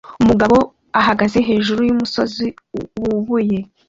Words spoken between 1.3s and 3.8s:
hejuru yumusozi wubuye